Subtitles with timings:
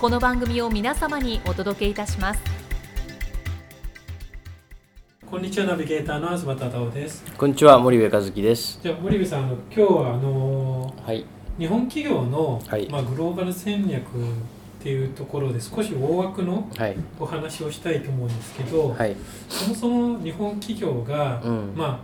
[0.00, 2.40] この番組を皆様にお届けいたします
[5.28, 8.78] こんにちはナビゲーターの東忠夫ですこんにちは森部和樹です。
[8.80, 11.24] じゃあ森部さんあの今日はあのはい。
[11.58, 14.04] 日本企業の、はいまあ、グローバル戦略っ
[14.80, 16.96] ていうところで少し大枠のはい。
[17.18, 19.16] お話をしたいと思うんですけど、はい。
[19.48, 21.72] そもそも日本企業が、うん。
[21.74, 21.98] まあ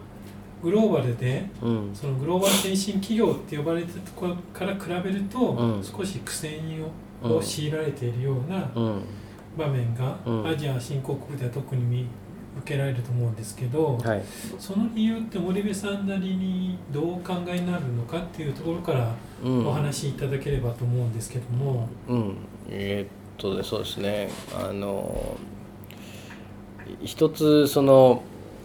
[0.65, 1.91] グローバルでうん。
[1.95, 6.91] そのグローバル先進企業って呼ばれてるところから比べると、うん少し苦戦を,、うん
[7.25, 9.03] を強いられているようなうん。
[9.57, 12.07] 場面が、うんアジア新興国では特に見
[12.59, 14.23] 受けられると思うんですけど、はい。
[14.59, 19.67] その理由って森部さんなりにどうお考えになるのかっていうところからうん。
[19.67, 22.37] お話しいただければと思うんですけども、うん。
[22.69, 24.31] えーっとそうですね。
[24.57, 25.37] あの
[27.03, 28.23] 一つその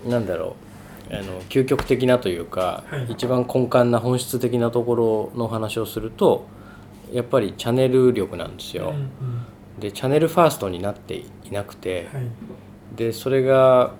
[0.07, 0.69] なんだろう。
[1.11, 6.45] あの究極的なというか、はい一番根幹な本質的なところの話をすると
[7.11, 8.93] やっぱりチャンネル力なんですよ。
[9.79, 12.23] でチャンネルファーストになっていなくて、はい。
[12.95, 13.93] でそれが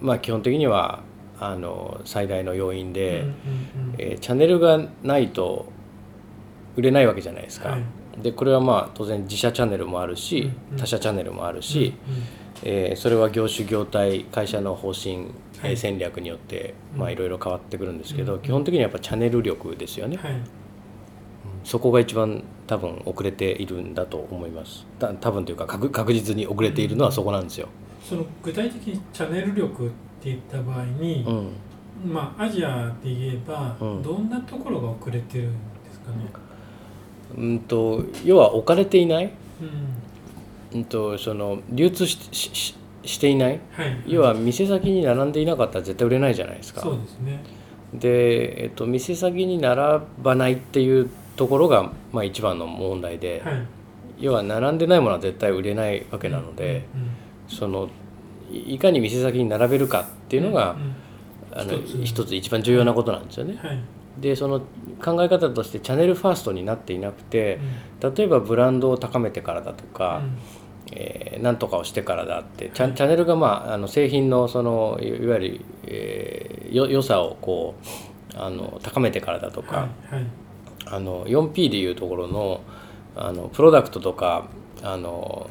[0.00, 1.02] まあ基本的には
[1.38, 3.24] あの最大の要因で、
[3.98, 5.72] えーチャンネルがないと
[6.76, 7.70] 売れないわけじゃないですか。
[7.70, 7.82] はい。
[8.22, 10.78] でこれはまあ当然自社チャンネルもあるし、うんうん。
[10.78, 12.22] 他社チャンネルもあるし、うんうん。
[12.62, 20.40] えーそれは業種業態会社の方針、えーはい戦略によっていろいろ変わってくるんですけど、うん基本的にはやっぱチャンネル力ですよね、はい。
[21.64, 24.86] そこが一番多分遅れているんだと思います。
[25.00, 27.66] た多分というか確確実に遅れているのはそこなんですよ、
[28.08, 29.90] その具体的にチャンネル力っ
[30.22, 34.02] て言った場合にう、ん、まあアジアで言えば、うん。
[34.04, 35.56] どんなところが遅れてるんで
[35.92, 36.18] すかね？
[37.36, 39.32] うんと要は置かれていない、
[40.72, 40.78] うん。
[40.78, 43.60] うん、とその流通ししししていない？
[43.72, 44.02] はい。
[44.06, 46.82] 要は店先に並んでいなかったら絶対売れないじゃないですか。
[46.82, 47.40] そうですね。
[47.94, 53.66] で、えっと、店先に並ばないっていうところが、まあ、一番の問題で、はい。
[54.18, 57.10] 要は並んでないものは絶対売れないわけなので、うん
[57.48, 57.88] その
[58.52, 60.94] いいかに店先に並べるかっていうのが、うん
[61.58, 62.34] あの一つ。
[62.34, 63.56] 一番重要なことなんですよね。
[63.60, 63.80] はい。
[64.18, 64.60] でその
[65.02, 67.58] 考え方としてチャンネルファーストになっていなくて
[68.02, 68.14] うん。
[68.14, 70.38] 例えばブランドを高めてからだとか、うん。
[70.92, 77.74] えーなんとかをしてからだってチャンチャンネルが、まあ、あの製品のそのいいわゆる、えーよ良さをこ
[78.34, 80.14] うあの高めてからだとか、はい。
[80.14, 80.26] はい
[80.90, 82.60] あの 4P でいうところの
[83.16, 84.46] あのプロダクトとか
[84.82, 85.50] あの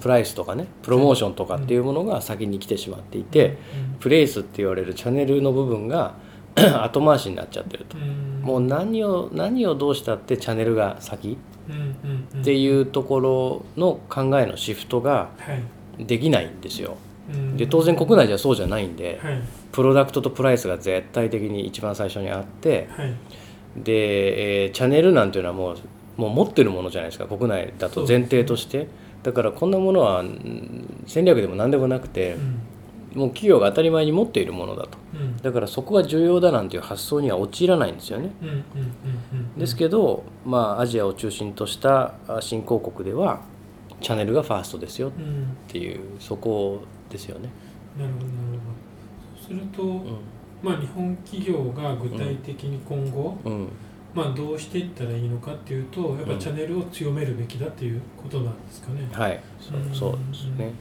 [0.00, 0.34] プライス。
[0.34, 3.56] とかねプロモーションとかっていうものが先に来てしまっていて、
[4.00, 6.14] プレイスって言われるチャンネルの部分が
[6.82, 7.96] 後回しになっちゃってると。
[7.96, 15.62] もう何を何をどうしたってチャンネルが先っっていうところの考えのシフトがはい。
[15.96, 16.96] できないんですよ。
[17.32, 17.56] うん。
[17.56, 19.40] で当然国内じゃそうじゃないんではい。
[19.70, 23.14] プロダクトとプライスが絶対的に一番最初にあってはい
[23.76, 25.76] で、えーチャンネルなんていうのはもう
[26.16, 28.86] もう持ってるものじゃないですか国内だと前提として、
[29.22, 32.60] だからこんなものはうん戦略でも何でもなくてう、ん。
[33.20, 34.98] もう企業が当たり前に持っているものだと。
[35.14, 35.36] うん。
[35.38, 38.30] だからそこが重要だなんていう発想には陥らないんですよね。
[38.42, 38.62] うんうんうん
[39.54, 43.40] うんですけど、まあ、アジアを中心としたあ新興国では
[44.00, 45.46] チャンネルがファーストですよっうん。
[45.68, 47.50] ていうそこですよね。
[47.98, 48.60] なるほどなるほど。
[49.40, 50.18] そうすると、うん
[50.64, 53.68] まあ日本企業が具体的に今後、うん。
[54.14, 59.06] まあどうしていったらいいのかっていうとやっぱうんチャンネルを強めるべきだっていうことなんですかね。
[59.12, 59.40] はい。
[59.60, 60.72] そうですね。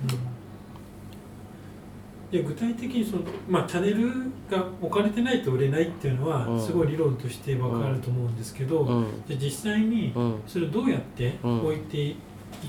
[2.31, 4.09] いや具体的にその、まあ、チャンネル
[4.50, 6.59] が置かれてないと売れないっていうのはうん。
[6.59, 9.06] すごい理論として分かると思うんですけど、うん。
[9.27, 10.41] じゃあ実際にうん。
[10.47, 11.59] それをどうやってうん。
[11.65, 12.15] 置いてい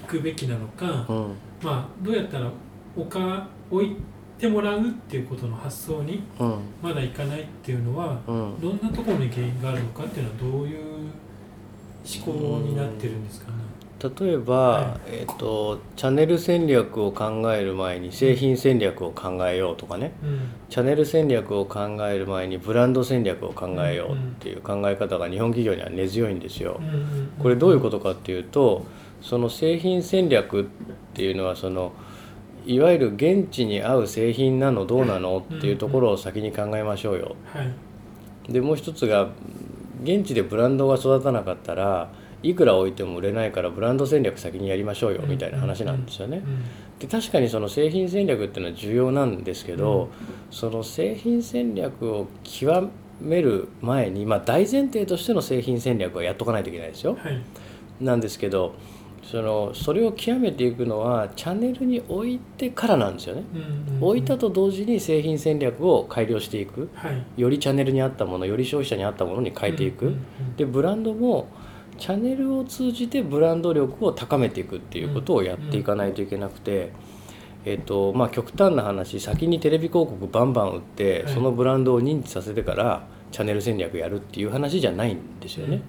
[0.07, 1.35] くべきなのか、うん。
[1.63, 2.51] まあ、どうやったら
[2.97, 3.97] 置か置い
[4.45, 6.59] てもらうっていうことの発想にうん。
[6.83, 8.61] まだいかないっていうのはうん。
[8.61, 10.81] どんなところに原因があるのかっていうのはどういう
[12.05, 13.59] 思考になってるんですかね。
[14.19, 26.81] 例えば、はい、えーと、チャンネル戦略を考える前に製品戦略を考えようとかね、うん、チャンネル戦略を考える前にブランド戦略を考えようっていう考え方が日本企業には根強いんですよ。
[27.41, 28.85] これどういうことかっていうと
[29.23, 30.65] その製品戦略っ
[31.15, 31.93] ていうのはその
[32.67, 37.37] いわゆる現地に合う製品なのどうなのっていうところを先に考えましょうよ。
[37.53, 39.29] はい、でもう一つが
[40.03, 42.11] 現地でブランドが育たなかったら
[42.43, 46.43] いくら置いても売れないからブランド戦略先にやりましょうよみたいな話なんですよね。
[46.99, 50.11] で確かにその製品戦略っていうのは重要なんですけど、
[50.51, 52.91] その製品戦略を極
[53.21, 57.17] める前に、まあ、大前提としての製品戦略はやっとかないといけないですよ。
[57.19, 57.43] はい、
[58.01, 58.75] なんですけど
[59.31, 63.45] そのそれを極めていくのはチャンネルに置いてからなんですよね、
[64.01, 70.15] 置いたと同時に製品戦略を改良していく、はい、よりチャンネルに合ったものより消費者に合ったものに変えていく、
[70.57, 71.49] でブランドも
[71.99, 76.93] チャンネルを通じてブランド力を高めていくっていうことをやっていかないといけなくて、
[77.65, 85.83] えーとまあ、極端な話先にテレビ広告バンバン売って、そのブランドを認知させてからチャンネル戦略やるっていう話じゃないんですよね。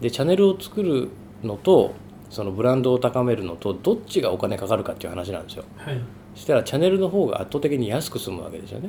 [0.00, 1.10] でチャンネルを作る
[1.42, 1.94] のと
[2.32, 5.64] そのブランドを高めるのとどっちがお金かかるかっていう話なんですよ。
[5.76, 6.00] はい、
[6.34, 8.88] そしたらチャンネルの方が圧倒的に安く済むわけですよね。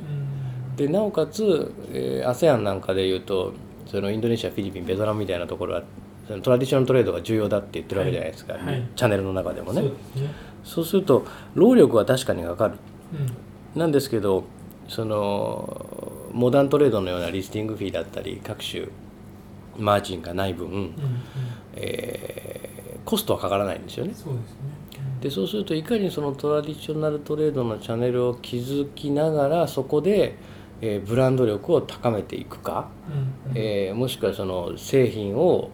[0.78, 3.51] でなおかつ、えー、ASEAN なんかでいうと
[3.86, 5.84] そのインドネシアフィリピンベトナムみたいなところは
[6.25, 8.63] そのトラディショナルトレードが重要だって言ってるわけじゃないですか、はい。
[8.63, 9.81] はい、チャンネルの中でもね。
[9.81, 9.95] そう、ね、
[10.63, 12.75] そうすると労力は確かにかかる、
[13.75, 14.45] うん、なんですけど
[14.88, 18.88] そのモダントレードのようなリスティングフィーだったり各種
[19.78, 20.94] マージンがない分、うんうん、
[21.75, 22.43] えー
[23.05, 24.13] コストはかからないんですよね。
[24.15, 24.83] そうですね。
[25.21, 30.35] でそうするといかにそのトラディショナルトレードのチャンネルを築きながらそこで、
[30.81, 32.89] えー、ブランド力を高めていくか、
[33.45, 35.71] うんうん、えー、もしくはその製品を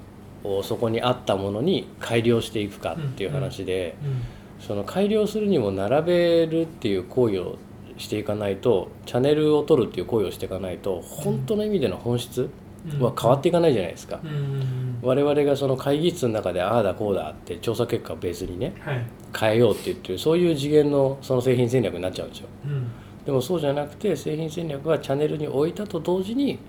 [0.63, 4.21] そこに合ったものに改良していくかっていう話で、うんうんうん、
[4.59, 7.57] その改良するにも並べるっていう行為を
[7.97, 12.49] していかないとチャンネルを取るっていう行為をしていかないと本当の意味での本質
[12.99, 14.19] は変わっていかないじゃないですか。
[14.23, 19.05] うんうん我々がその会議室の中でああだこうだって調査結果をベースにね、はい、
[19.37, 22.87] 変えようって言ってるそういう次元のその製品戦略になっちゃうんですよ、うん、
[23.25, 26.59] でもそうじゃなくて製品戦略はチャンネルに置いたと同時に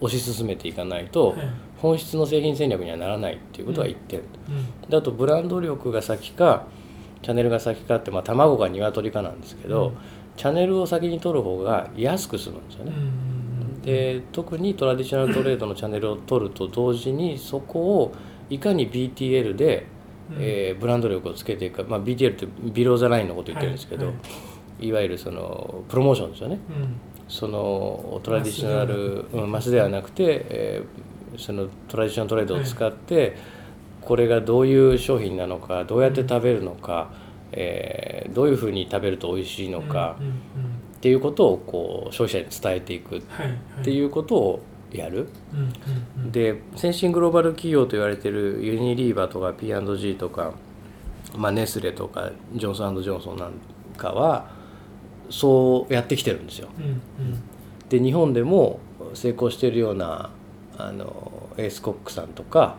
[0.00, 1.34] 推し進めていかないと、
[1.78, 4.22] 本質の製品戦略にはならないっていうことは1点、う
[4.86, 6.64] ん、であとブランド力が先か
[7.22, 9.92] チャンネルが先かって、まあ、卵か鶏かなんですけど、
[10.36, 12.92] チャンネルを先に取る方が安く済むんですよね、
[13.86, 18.14] で特にトラディショナルトレードのチャンネルを取ると同時にそこを
[18.50, 19.86] いかに BTL で、
[20.28, 24.20] うん、えー、ブランド力をつけていくか、まあ、BTL ってビローザラインのこと言ってるんですけど、はいは
[24.80, 30.10] い、いわゆるそのプロモーションですよね、うん、そのトラディショナルマスではなく。
[30.10, 33.32] て、えー、そのトラディショナルトレードを使って、はい、
[34.00, 37.10] これがどういう商品なのかどうやって食べるのか、
[37.52, 40.32] うん、えー、どういうふうに食べると美味しいのか、うんうんう
[40.72, 43.22] んっていうことをこう消費者に伝えていくっ
[43.84, 44.62] ていうことを
[44.92, 45.28] やる、
[46.32, 50.54] で先進グローバル企業と言われてるユニリーバーとか P&G とか、
[51.36, 53.52] まあ、ネスレとかジョンソンジョンソンなん
[53.96, 54.50] かは
[55.28, 56.68] そうやってきてるんですよ。
[57.90, 58.80] で日本でも
[59.12, 60.30] 成功しているような
[60.78, 62.76] あのエースコックさんとか、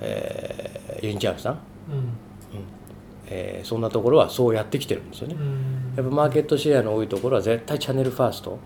[0.00, 2.27] えー、ユニチャーフさん、うん
[3.30, 5.36] えー、そんなところはそうやってきてるんですよね。
[5.96, 8.58] やっぱマーケットシェアの多いところは絶対チャンネルファースト。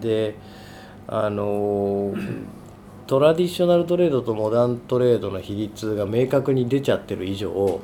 [0.00, 0.36] で
[1.08, 2.14] あの
[3.06, 7.80] トラディショナルトレードとモダントレードの比率が明確に出ちゃってる以上、はい、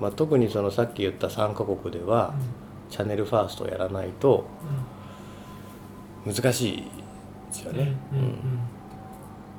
[0.00, 4.44] まあ、特にそのさっき言った3カ国では、うん、チャンネルファーストをやらないと
[6.26, 6.84] 難しいで
[7.52, 7.96] すよね。
[8.12, 8.34] うん、うん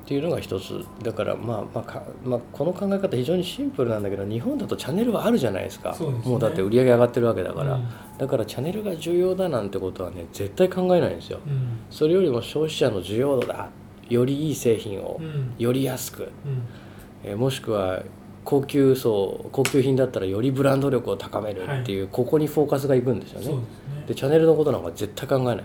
[0.06, 0.86] っていうのが一つ。
[1.02, 7.88] だからまあまあか、まあ、この考え方非常にシンプルなんだけど日本だとチャンネルはあるじゃないですか、ね、もうだって売り上げ上がってるわけだから、うん、
[8.20, 13.70] だからチャンネルが重要だなんてことはね絶対考えないんですよ、うん、それよりも消費者の需要度だ。
[14.10, 15.20] よりいい製品を、
[15.58, 16.30] より安く、
[17.24, 18.04] えー、もしくは
[18.44, 23.48] 高級層高級品だったらよりブランド力を高めるっていう、はい、ここにフォーカスがいくんですよね。
[23.48, 25.64] で、ね、チャンネルのことなんか絶対考えない、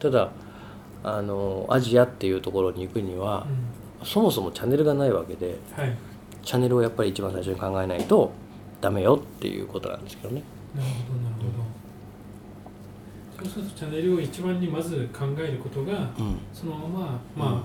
[0.00, 0.32] ただ
[1.04, 3.46] あのアジアっていうところに行くには、
[4.00, 5.96] うん、そもそもチャンネルがないわけで、はい、
[6.42, 8.32] チャンネルをやっぱり一番最初に考えないと
[8.80, 10.42] ダメよっていうことなんですけどね。
[10.74, 11.42] なるほどなるほ
[13.42, 17.00] ど、うん、そうするとチャンネルを一番にまず考えることが、うん、そのまま
[17.36, 17.62] まあ、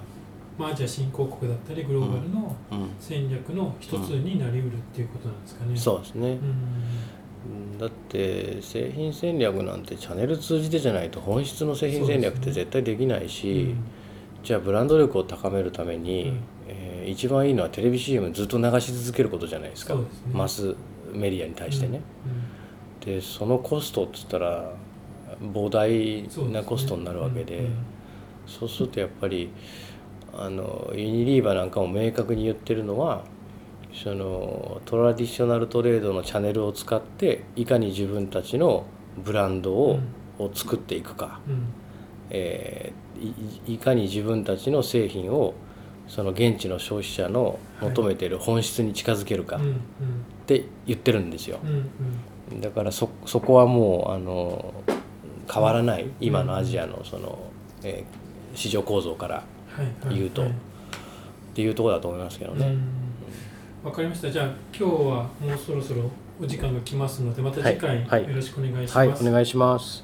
[0.57, 2.55] まあ、アジア新興国だったりグローバルの
[2.99, 5.77] 戦略の一つになりうるっていうことなんですかね。
[5.77, 6.39] そうですね、
[7.79, 13.77] だって製品戦略なんてチャンネル通じてじゃないと本質の製品戦略って絶対できないし、ねうん、
[14.43, 20.01] じゃあブランド力を高めるために、うん、えー、一番いいのはテレビ CM ずっと流し続けることじゃないですか、ね、
[20.33, 20.75] マス
[21.13, 22.01] メディアに対してね。
[22.25, 23.11] うん。
[23.11, 24.73] うん、でそのコストっつったら
[25.41, 27.69] 膨大なコストになるわけで、
[28.47, 29.51] そうするとやっぱり
[30.33, 33.23] あのユニリーバーなんかも明確に言ってるのは
[34.03, 38.85] そのトラディショナルトレードのチャンネルを使っていかに自分たちの
[39.17, 39.99] ブランドを,、
[40.37, 41.65] を作っていくか、うん、
[42.29, 45.55] えー、いかに自分たちの製品を
[46.07, 48.29] その現地の消費者の求めてい。
[48.29, 49.59] る本質に近づけるかっ
[50.45, 51.59] て言ってるんですよ。
[52.61, 54.73] だからそそこはもうあの
[55.51, 57.39] 変わらない今のアジアのその、
[57.83, 59.43] えー、市場構造から
[60.09, 60.49] 言うと、っ
[61.55, 62.77] ていうところだと思いますけどね。
[63.87, 64.29] わかりました。
[64.29, 64.89] じゃあ今日は
[65.39, 68.97] もうそろそろお時間が来ますのでまた次回、はい、よろしくお願いします。
[68.97, 70.03] はい、お願いします。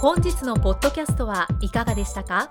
[0.00, 2.50] 本日のポッドキャストはいかがでしたか？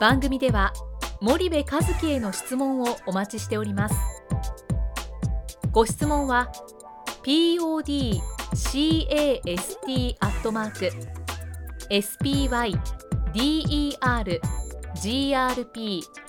[0.00, 0.72] 番組では
[1.20, 1.66] 森部一
[2.00, 3.96] 樹への質問をお待ちしております。
[5.72, 6.52] ご質問は
[7.24, 7.96] podcast
[10.20, 10.92] アットマーク